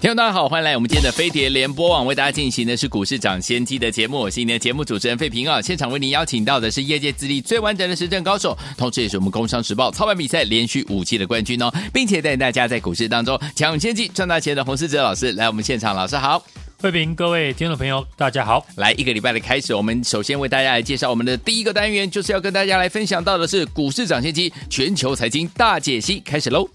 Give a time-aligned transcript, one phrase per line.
[0.00, 4.20] 听众大家好，欢迎来我们今天的飞碟联播网，为大家进行的是股市涨先机的节目。
[4.20, 16.40] 我是今天的节目主持人费平啊，现场为您邀请到的是业界资历最完整的实战高手，同时也是我们工商时报操盘比赛连续五季的冠军哦，并且带大家在股市当中抢先机赚大钱的洪世哲老师来我们现场，老师好，
[16.78, 18.64] 费平，各位听众朋友大家好。
[18.76, 26.68] 来一个礼拜的开始，我们首先为大家来介绍我们的第一个单元，就是要跟大家来分享到的是股市涨先机全球财经大解析，开始喽。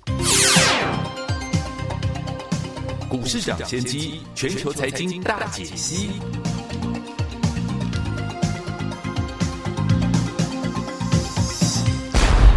[3.14, 6.09] 股市涨先机，全球财经大解析。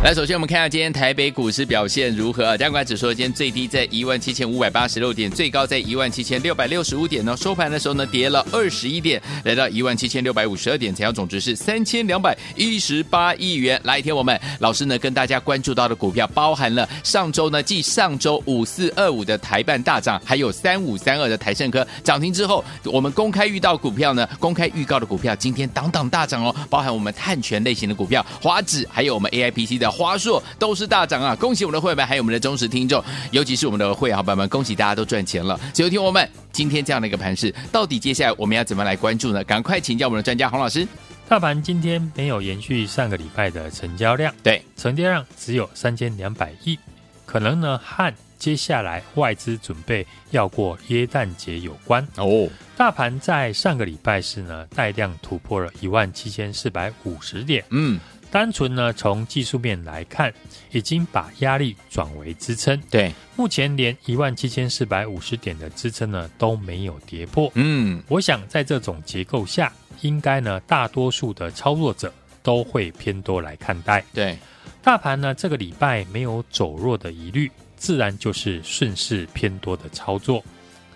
[0.06, 2.56] 来，首先我们看一下今天台北股市表现如何啊？
[2.56, 7.36] 加权指数今天最低在一万七千五百八十六点，最高在一万七千六百六十五点呢。
[7.36, 13.80] 收盘的时候呢，跌了二十一点，来到一万七千六百五十二点，成交总值是三千两百一十八亿元。
[13.82, 29.95] 来，听我们老师呢跟大家关注到的股票，包含了上周呢，继上周五四二五的台半大涨，还有三五三二的台胜科涨停之后，我们公开预告股票呢，公开预告的股票今天档档大涨哦，包含我们碳权类型的股票，华指，还有我们 AIPC 的。
[29.96, 31.34] 华硕都是大涨啊！
[31.34, 35.58] 恭喜我们的会员，还有我们的忠实听众，尤其是我们的会员伙伴们，恭喜大家都赚钱了。
[35.72, 39.42] 所以，听我们今天这样的一个盘势，到底接下来我们要怎么来关注呢？
[39.44, 40.86] 赶快请教我们的专家洪老师。
[41.28, 46.78] 大盘今天没有延续上个礼拜的成交量，对，成交量只有三千两百亿，
[47.24, 52.46] 可能呢和接下来外资准备要过耶诞节有关哦。
[52.76, 57.98] 大盘在上个礼拜是呢带量突破了一万七千四百五十点，嗯。
[58.30, 60.32] 单纯呢，从技术面来看，
[60.70, 62.78] 已经把压力转为支撑。
[62.90, 67.50] 对，目前连一万七千四百五十点的支撑呢都没有跌破。
[67.54, 69.72] 嗯，我想在这种结构下，
[70.02, 74.04] 应该呢大多数的操作者都会偏多来看待。
[74.12, 74.36] 对，
[74.82, 80.44] 大盘呢这个礼拜没有走弱的疑虑，自然就是顺势偏多的操作。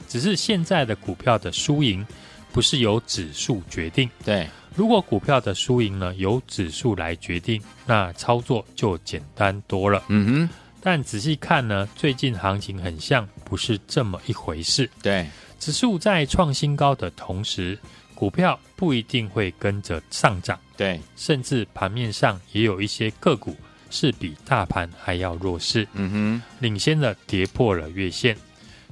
[0.09, 2.05] 只是现在的股票的输赢，
[2.53, 4.09] 不是由指数决定。
[4.25, 4.47] 对。
[4.77, 10.03] 如果股票的输赢呢由指数来决定，那操作就简单多了。
[10.07, 10.49] 嗯哼，
[10.81, 14.89] 但仔细看呢，最近行情很像不是这么一回事。
[15.03, 15.29] 对，
[15.59, 17.77] 指数在创新高的同时，
[18.15, 20.59] 股票不一定会跟着上涨。
[20.77, 23.57] 对，甚至盘面上也有一些个股
[23.91, 25.87] 是比大盘还要弱势。
[25.95, 28.37] 嗯哼，领先的跌破了月线，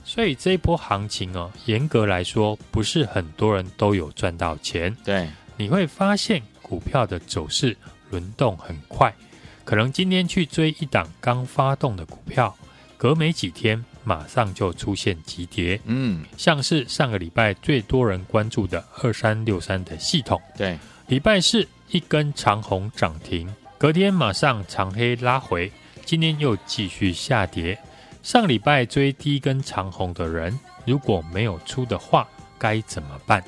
[0.09, 4.97] 所以这一波行情哦，严格来说不是很多人都有赚到钱。
[5.05, 5.29] 对。
[5.59, 7.77] 你会发现股票的走势
[8.11, 9.13] 轮动很快，
[9.65, 12.57] 可能今天去追一档刚发动的股票，
[12.97, 15.79] 隔没几天马上就出现急跌。
[15.85, 25.71] 嗯，像是上个礼拜最多人关注的二三六三的系统，对，礼拜四一根长红涨停，隔天马上长黑拉回，
[26.07, 27.79] 今天又继续下跌。
[28.23, 33.43] 上礼拜追第一根长红的人，如果没有出的话，该怎么办？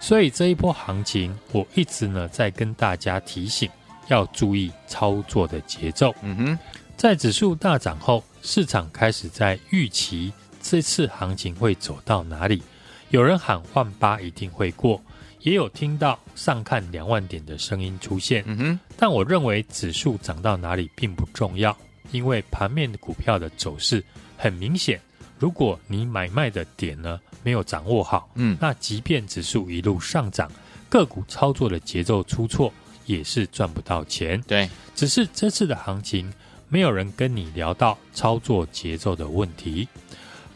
[0.00, 3.68] 所以这一波行情，我一直呢在跟大家提醒，
[4.08, 6.14] 要注意操作的节奏。
[6.22, 6.58] 嗯哼，
[6.96, 10.32] 在指数大涨后，市场开始在预期
[10.62, 12.62] 这次行情会走到哪里。
[13.10, 15.02] 有人喊万八一定会过，
[15.40, 18.42] 也有听到上看两万点的声音出现。
[18.46, 21.76] 嗯哼，但我认为指数涨到哪里并不重要，
[22.10, 24.02] 因为盘面的股票的走势
[24.36, 25.00] 很明显。
[25.38, 30.50] 如果你买卖的点呢没有掌握好，嗯，那即便指数一路上涨，
[30.88, 32.72] 个股操作的节奏出错，
[33.06, 34.42] 也是赚不到钱。
[34.48, 36.32] 对，只是这次的行情，
[36.68, 39.86] 没有人跟你聊到操作节奏的问题。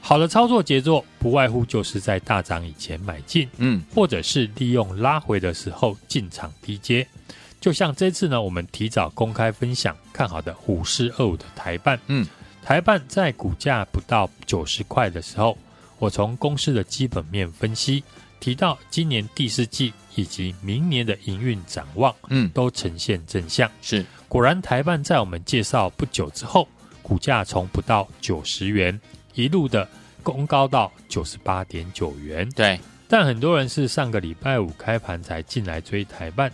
[0.00, 7.06] 好的操作节奏，不外乎就是在大涨以前买进，嗯，或者是利用拉回的时候进场低接。
[7.62, 12.26] 就像这次呢，我们提早公开分享看好的五四二五的台办，嗯。
[12.60, 15.56] 台办在股价不到九十块的时候，
[15.98, 18.02] 我从公司的基本面分析
[18.40, 23.70] 提到，今年第四季以及明年的营运展望，嗯，都呈现正向。
[23.80, 26.66] 是，果然台办在我们介绍不久之后，
[27.00, 29.00] 股价从不到九十元
[29.34, 29.88] 一路的
[30.22, 32.48] 攻高到九十八点九元。
[32.50, 36.50] 对，但很多人是上个礼拜五开盘才进来追台半，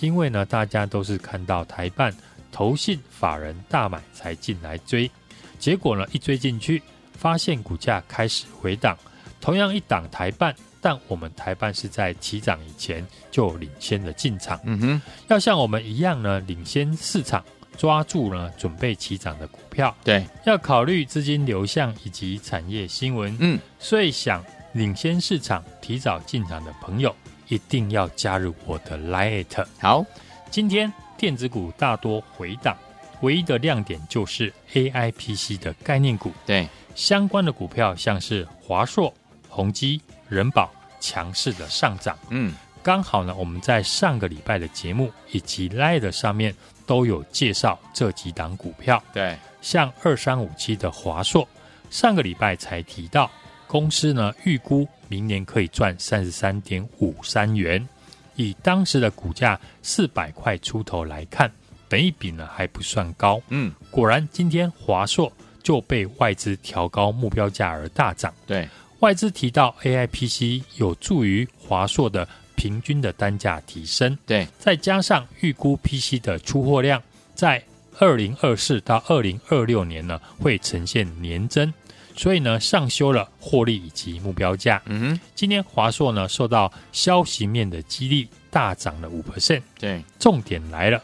[0.00, 2.14] 因为呢，大家都是看到台办
[2.50, 5.10] 投信法人大买才进来追，
[5.58, 8.96] 结果呢，一追进去，发现股价开始回档。
[9.40, 14.60] 同样一档台办，但我们台办是在起涨以前就领先的进场。
[14.64, 17.44] 嗯哼，要像我们一样呢，领先市场，
[17.76, 19.96] 抓住呢准备起涨的股票。
[20.02, 23.36] 对，要考虑资金流向以及产业新闻。
[23.38, 27.14] 嗯，所以想领先市场、提早进场的朋友，
[27.48, 29.66] 一定要加入我的 Lite。
[29.80, 30.04] 好，
[30.50, 32.76] 今天电子股大多回档，
[33.20, 36.32] 唯一的亮点就是 AIPC 的概念股。
[36.46, 39.12] 对，相关的股票像是华硕、
[39.48, 42.16] 宏基、人保强势的上涨。
[42.30, 46.54] 嗯，刚好呢，我们在上个礼拜的节目以及 Lite 上面
[46.86, 49.02] 都有介绍这几档股票。
[49.12, 51.48] 对，像二三五七的华硕，
[51.90, 53.30] 上个礼拜才提到。
[53.68, 57.86] 公司呢，预估明年可以赚三十三点五三元，
[58.34, 61.52] 以当时的股价四百块出头来看，
[61.88, 63.40] 本一比呢还不算高。
[63.50, 65.30] 嗯，果然今天华硕
[65.62, 68.32] 就被外资调高目标价而大涨。
[68.46, 68.66] 对，
[69.00, 72.26] 外资提到 AIPC 有助于华硕的
[72.56, 74.16] 平均的单价提升。
[74.26, 77.02] 对，再加上预估 PC 的出货量
[77.34, 77.62] 在
[77.98, 81.72] 二零二四到二零二六年呢会呈现年增。
[82.18, 84.82] 所以呢，上修了获利以及目标价。
[84.86, 89.62] 嗯哼，今天华硕呢受到消息面的激励，大涨了五 percent。
[89.78, 91.00] 对，重点来了，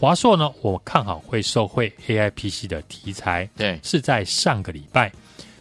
[0.00, 3.46] 华硕呢，我看好会受惠 AIPC 的题材。
[3.54, 5.12] 对，是在上个礼拜，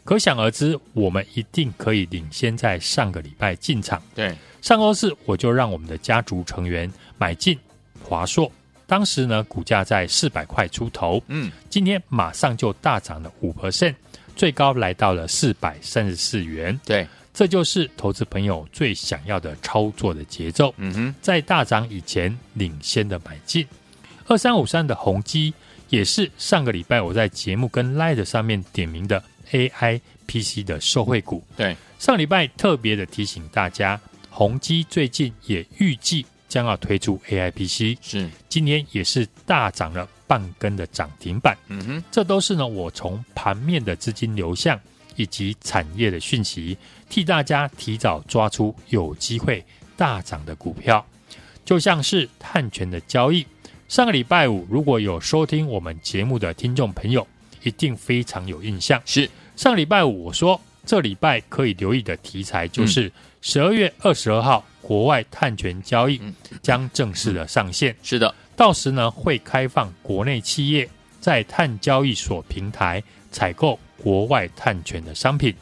[0.06, 4.02] 可想而知，我们一定可以领先在上个礼拜进场。
[4.16, 7.60] 对，上周四我就让我们的家族成员买进
[8.02, 8.50] 华硕，
[8.88, 11.22] 当时呢股价在四百块出头。
[11.28, 13.94] 嗯，今天马上就大涨了五 percent。
[14.36, 20.74] 最高来到了四百三十四元，对，这就是投资朋友最想要的操作的节奏。
[20.78, 23.66] 嗯哼，在大涨以前领先的买进。
[24.28, 25.54] 二三五三的宏基
[25.90, 29.22] 也是上个礼拜我在节目跟 Light 上面点名的
[29.52, 31.44] AI PC 的受惠股。
[31.58, 40.08] 对，上礼拜特别的提醒大家，宏基最近也预计将要推出 AI PC，是今天也是大涨了。
[40.26, 44.80] 半根的涨停板，嗯哼，这都是呢，我从盘面的资金流向
[45.16, 46.76] 以及产业的讯息，
[47.08, 49.64] 替大家提早抓出有机会
[49.96, 51.06] 大涨的股票，
[51.64, 53.46] 就像是碳权的交易。
[53.88, 57.28] 上个礼拜五，如果有收听我们节目的听众朋友，
[57.62, 59.00] 一定非常有印象。
[59.06, 63.12] 是上礼拜五我说，这礼拜可以留意的题材就是
[63.46, 66.20] 十二月二十二号，国外碳权交易
[66.62, 67.94] 将正式的上线。
[68.02, 68.34] 是的。
[68.56, 75.54] 到时呢，会开放国内企业在碳交易所平台采购国外碳权的商品。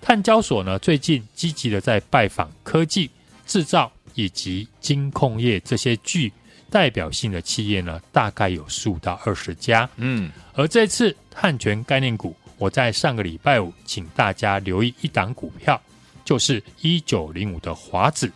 [0.00, 3.08] 碳交所呢，最近积极的在拜访科技、
[3.46, 6.32] 制造以及金控业这些具
[6.70, 9.88] 代表性的企业呢，大概有十五到二十家。
[9.94, 15.80] 嗯，而这次碳权概念股，我在上个礼拜五请大家留意一档股票，
[16.24, 18.30] 就是一九零五的华子，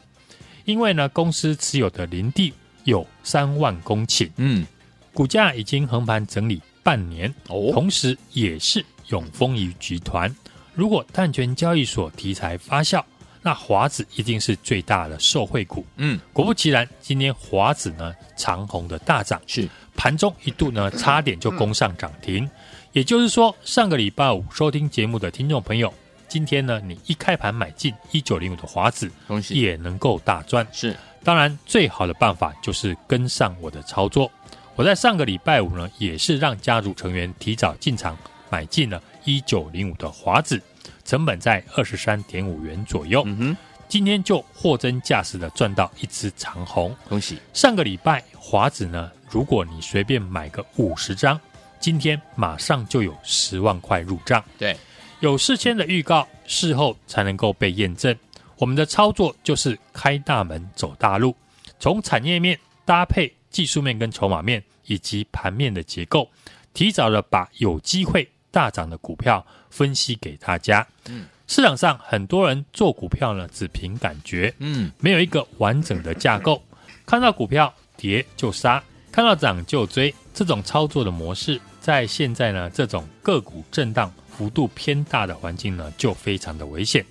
[0.65, 2.53] 因为呢，公司持有的林地。
[2.85, 4.65] 有三万公顷，嗯，
[5.13, 10.33] 股价已经横盘整理半年，哦，同时也是永丰余集团。
[10.73, 13.03] 如果碳权交易所题材发酵，
[13.43, 15.85] 那华子一定是最大的受惠股。
[15.97, 22.45] 嗯，果不其然，今天华子呢长虹的大涨，是盘中一度呢差点就攻上涨停。
[22.45, 22.51] 嗯、
[22.93, 25.93] 也就是说，上个礼拜五收听节目的听众朋友，
[26.29, 30.67] 今天呢你一开盘买进一九零五的华子，恭喜也能够大赚。
[30.73, 30.97] 是。
[31.25, 34.31] 当然，最好的办法就是跟上我的操作。
[34.77, 38.17] 我在上个礼拜五呢，也是让家族成员提早进场
[38.49, 40.63] 买进了一九零五的华子，
[41.05, 43.23] 成本在二十三点五元左右。
[43.27, 43.57] 嗯哼，
[43.89, 47.39] 今天就货真价实的赚到一只长虹，恭喜！
[47.53, 51.41] 上个礼拜华子呢，如果你随便买个五十张，
[51.81, 54.45] 今天马上就有十万块入账。
[54.59, 54.77] 对，
[55.21, 58.15] 有事先的预告，事后才能够被验证。
[58.59, 61.35] 我们的操作就是开大门走大路，
[61.79, 66.29] 从产业面搭配技术面跟筹码面以及盘面的结构，
[66.75, 70.87] 提早的把有机会大涨的股票分析给大家。
[71.09, 76.63] 嗯，市场上很多人做股票呢，只凭感觉，嗯，没有一个完整的架构，
[77.07, 87.05] 看到股票跌就杀，看到涨就追，这种操作的模式，在现在呢这种个股震荡幅度偏大的环境呢，就非常的危险。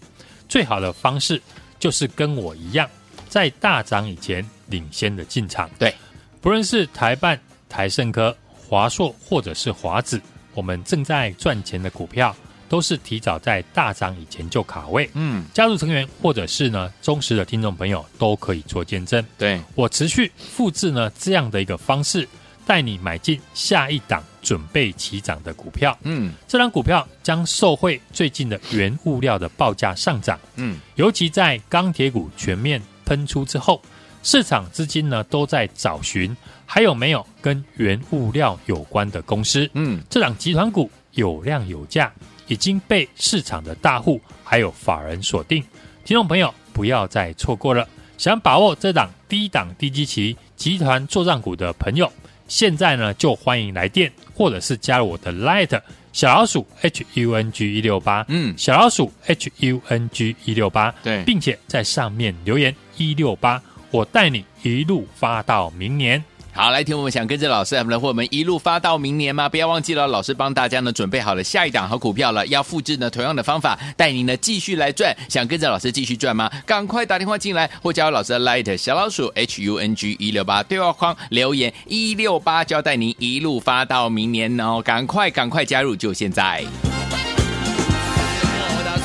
[0.47, 1.41] 最好的方式
[1.79, 2.87] 就是跟我一样，
[3.27, 5.69] 在大涨以前领先的进场。
[5.79, 5.93] 对，
[6.39, 10.21] 不论是台办、台盛科、华硕或者是华子，
[10.53, 12.35] 我们正在赚钱的股票，
[12.69, 15.09] 都是提早在大涨以前就卡位。
[15.13, 19.25] 嗯，加入成员或者是呢忠实的听众朋友都可以做见证。
[19.37, 22.27] 对，我持续复制呢这样的一个方式，
[22.65, 25.97] 带你买进下一档准备起涨的股票。
[26.03, 33.81] 嗯这档股票将受惠最近的原物料的报价上涨，嗯，尤其在钢铁股全面喷出之后，
[34.23, 39.69] 市场资金呢都在找寻还有没有跟原物料有关的公司。
[39.73, 42.11] 嗯，这档集团股有量有价，
[42.47, 45.63] 已经被市场的大户还有法人锁定。
[46.03, 52.11] 听众朋友不要再错过了，想把握这档低档低基期集团作战股的朋友，
[52.47, 55.79] 现在呢就欢迎来电，或者是加入我的 Light
[56.13, 63.61] 小老鼠 H U N G 一六八，嗯小老鼠 H U N G 一六八，对并且在上面留言一六八，
[63.91, 66.23] 我带你一路发到明年。
[66.57, 69.49] 好，来听我们想跟着老师，我们的伙伴们一路发到明年吗？
[69.49, 75.13] 不要忘记了，老师帮大家呢准备好了下一档好股票了，要复制呢同样的方法，带您呢继续来赚。
[75.27, 76.49] 想跟着老师继续赚吗？
[76.65, 84.81] 赶快打电话进来，或加入老师的 Light 小老鼠 H U N G 一六八对话框留言一六八，交代您一路发到明年哦！
[84.81, 86.63] 赶快赶快加入，就现在。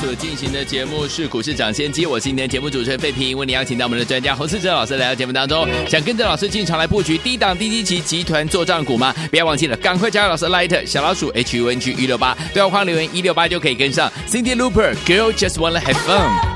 [0.01, 9.13] 所进行的节目是股市抢先机，我是今天节目主持人费平，为你邀请到我们的专家洪世哲老师来到节目当中，想跟着老师进场来布局低档低基期集团做账股吗？
[9.29, 14.11] 不要忘记了，赶快加入老师 Light 小老鼠 H U N G 一六八，对话框留言一六八就可以跟上。
[14.27, 16.50] Cindy Looper Girl Just Wanna Have Fun。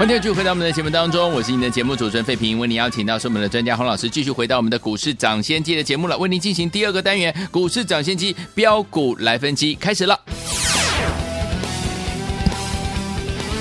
[0.00, 10.18] 欢迎继续回到我们的节目当中，我是您的节目主持人费平，为您邀请到是我们的专家洪老师，继续回到我们的股市涨先机的节目了，为您进行第二个单元股市涨先机标股来分析，开始了。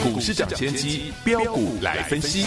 [0.01, 2.46] 股市涨先机标股来分析。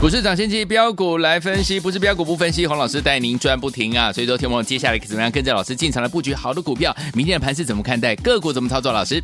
[0.00, 4.12] 股市涨先机标股来分析，不是标股不分析，洪老师带您赚不停啊！
[4.12, 6.96] 所以说，听我们接下来怎么样跟着老师进场来布局好的股票？
[7.14, 8.14] 明天的盘是怎么看待？
[8.14, 8.92] 个股怎么操作？
[8.92, 9.20] 老师，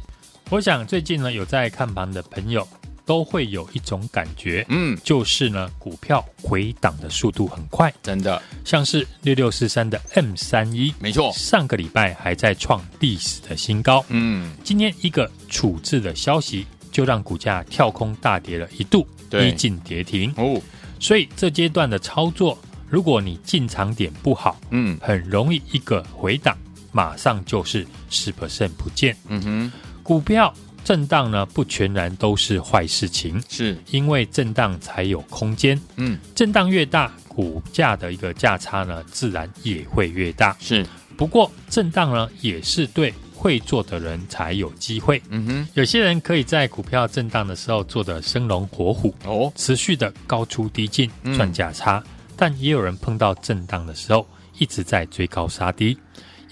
[0.51, 2.67] 我想最近呢，有在看盘的朋友
[3.07, 19.07] 都会有一种感觉，嗯，就是呢，股票回档的速度很快，真的，像是六六四三的 M 三一，没错，上个礼拜还在创历史的新高，嗯，今天一个处置的消息，就让股价跳空大跌了一度。
[19.35, 19.51] 对。
[19.51, 20.33] 逼近跌停。
[20.37, 20.61] 哦，
[20.99, 24.97] 所以这阶段的操作，如果你进场点不好，嗯。
[25.01, 26.57] 很容易一个回档，
[26.93, 29.17] 马上就是十 percent 不见。
[29.29, 29.73] 嗯哼，
[30.03, 30.53] 股票
[30.85, 36.19] 震荡呢，不全然都是坏事情，是，因为震荡才有空间，嗯。
[36.35, 40.57] 震荡越大，股价的一个价差呢，自然也会越大。
[40.61, 40.87] 是，
[41.17, 43.13] 不过震荡呢，也是对
[43.45, 45.21] 会做的人才有机会。
[45.29, 52.03] 嗯哼，有些人可以在股票震荡的时候做的生龙活虎，哦，持续的高出低进嗯赚价差，
[52.39, 54.27] 但也有人碰到震荡的时候
[54.59, 55.95] 一直在追高杀低。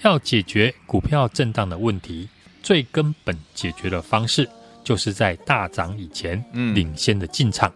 [0.03, 2.29] 要解决股票震荡的问题，
[2.61, 4.47] 最根本解决的方式
[4.83, 7.73] 就是在大涨以前嗯领先的进场。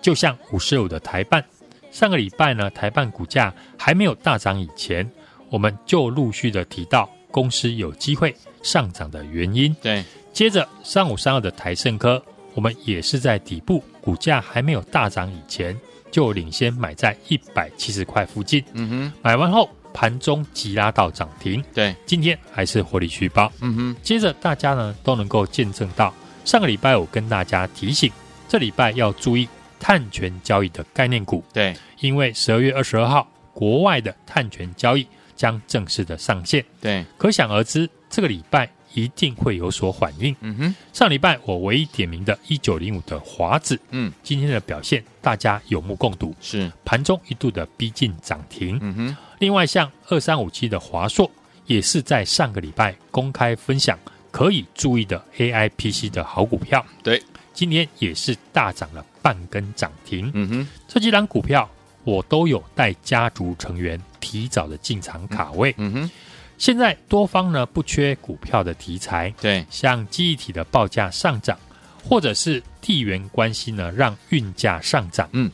[0.00, 1.44] 就像五十五的台办，
[1.90, 5.06] 上个礼拜呢，台办股价还没有大涨以前，
[5.50, 9.74] 我们就陆续的提到公司有机会上涨的原因。
[9.82, 12.24] 对，接着三五三二的台盛科，
[12.54, 15.76] 我们也是在底部，股价还没有大涨以前，
[16.12, 23.50] 就领先买在一百七十块附近，嗯哼，买完后盘中急拉到涨停，对，今天还是获利续报。
[23.60, 26.14] 嗯哼，接着大家呢都能够见证到，
[26.44, 28.12] 上个礼拜我跟大家提醒，
[28.48, 29.48] 这礼拜要注意
[29.80, 35.04] 碳权交易的概念股，对，因为十二月二十二号国外的碳权交易
[35.36, 40.34] 将正式的上线，对，可想而知，这个礼拜一定会有所反应。
[40.40, 48.78] 嗯哼，上礼拜我唯一点名的1905的华子，嗯，今天的表现大家有目共睹，是，盘中一度的逼近涨停。
[48.80, 51.30] 嗯哼，另外像2357的华硕，
[51.66, 53.98] 也是在上个礼拜公开分享
[54.30, 57.20] 可以注意的 AI PC 的好股票，对，
[57.52, 60.30] 今天也是大涨了半根涨停。
[60.34, 61.68] 嗯哼，这几档股票
[62.04, 64.00] 我都有带家族成员
[64.34, 65.72] 提早的进场卡位。
[65.78, 66.10] 嗯哼，
[66.58, 71.56] 现在多方呢不缺股票的题材，对，像记忆体的报价上涨，
[72.02, 75.48] 或者是地缘关系呢让运价上涨，嗯，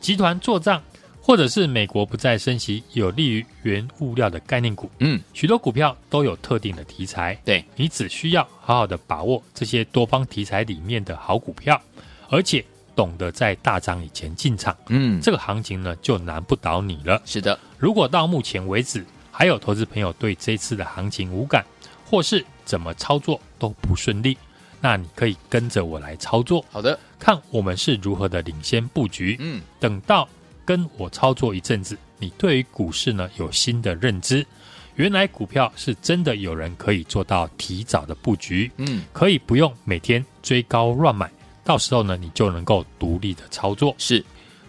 [0.00, 0.82] 集团做账，
[1.20, 11.80] 或者是美国不再升息，有利于原物料的概念股，嗯，许多股票都有特定的题材，对，你只需要好好的把握这些多方题材里面的好股票，
[12.28, 17.20] 而且懂得在大涨以前进场，嗯，这个行情呢就难不倒你了。
[17.24, 21.64] 是的，如果到目前为止还有投资朋友对这次的行情无感，
[22.06, 24.36] 或是怎么操作都不顺利，
[24.80, 29.36] 那你可以跟着我来操作，好的，看我们是如何的领先布局。
[29.40, 30.28] 嗯，等到
[30.64, 34.46] 跟我操作一阵子，你对于股市呢有新的认知，
[34.94, 41.30] 原来股票是真的有人可以做到提早的布局，嗯，可以不用每天追高乱买，
[41.64, 43.94] 到时候呢你就能够独立的操作。
[43.98, 44.24] 是，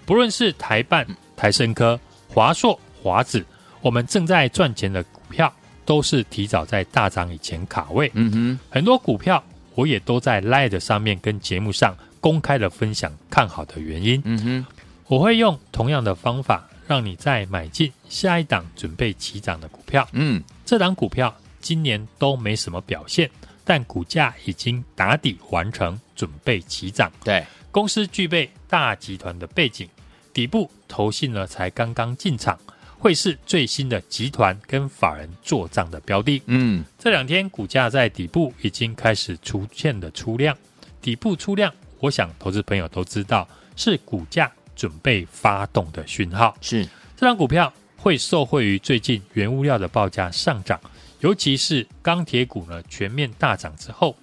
[0.06, 1.06] 不论是台办、
[1.36, 3.46] 台升科、华硕、华子，
[3.82, 5.54] 我们正在赚钱的股票，
[5.86, 8.10] 都是提早在大涨以前卡位。
[8.14, 9.44] 嗯哼，很多股票
[9.76, 14.22] 我也都在 Light 上面跟节目上公开的分享看好的原因。
[14.24, 14.66] 嗯哼，
[15.08, 20.08] 我会用同样的方法，让你在买进下一档准备起涨的股票。
[20.14, 23.30] 嗯，这档股票今年都没什么表现，
[23.66, 27.12] 但股价已经打底完成，准备起涨。
[27.24, 29.90] 对，公司具备大集团的背景，
[30.32, 32.58] 底部投信呢才刚刚进场，
[33.00, 36.42] 会是最新的集团跟法人做账的标的。
[36.46, 40.56] 嗯，这两天股价在底部已经开始出现的出量，
[41.02, 46.56] 底部出量，我想投资朋友都知道是股价准备发动的讯号。
[46.62, 46.86] 是，
[47.18, 50.80] 这张股票会受惠于最近原物料的报价上涨，
[51.26, 54.16] 尤其是钢铁股呢全面大涨之后，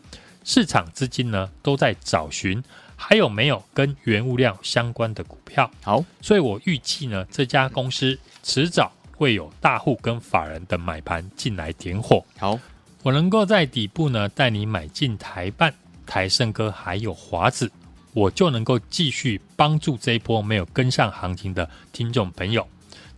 [0.44, 2.62] 市场资金呢都在找寻
[2.94, 5.68] 还有没有跟原物料相关的股票。
[5.82, 12.24] 好，所以我预计呢这家公司迟早会有大户跟法人的买盘进来点火。
[12.38, 12.56] 好，
[13.02, 15.74] 我能够在底部呢带你买进台办、
[16.06, 17.68] 台盛哥还有华子，
[18.12, 22.64] 我就能够继续帮助这一波没有跟上行情的听众朋友。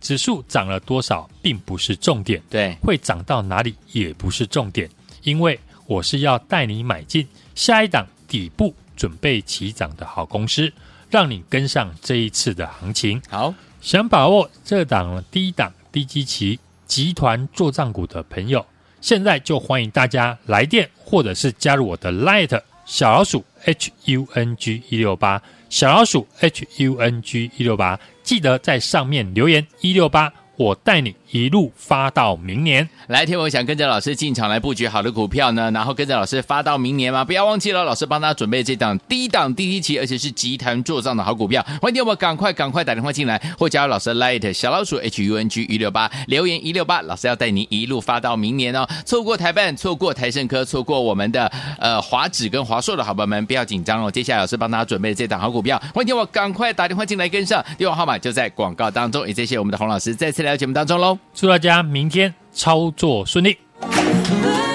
[0.05, 4.87] 指数涨了多少并不是重点，对，会涨到哪里也不是重点，
[5.23, 10.71] 因为我是要带你买进下一档底部准备起涨的好公司，
[11.09, 13.19] 让你跟上这一次的行情。
[13.27, 18.63] 好，想把握这档低档低基期集团做账股的朋友，
[19.01, 30.31] 现在就欢迎大家来电或者是加入我的 Light 小老鼠 H U N G 一六八，小老鼠 H U N G 一六八，记得在上面留言一六八。
[30.57, 32.87] 我带你一路发到明年。
[33.07, 37.23] 来，天我想跟着老师进场来布局好的股票呢，然后跟着老师发到明年吗？
[37.23, 41.61] 不要忘记了，老师帮他准备这档低档低基期，而且是集团做账的好股票。
[41.81, 48.87] 欢迎天我赶快赶快打电话进来，或加入老师 Light 小老鼠 H U N G 一六八，留言一六八，老师要带你一路发到明年哦。
[49.05, 54.09] 错过台半，错过台胜科，错过我们的呃华指跟华硕的好朋友们，不要紧张哦。
[54.09, 59.27] 接下来老师帮大家准备这档好股票，欢迎天我赶快打电话进来跟上，电话号码就在广告当中。
[59.27, 61.17] 也谢谢我们的洪老师再次来到节目当中喽。
[61.33, 63.57] 祝大家明天操作顺利。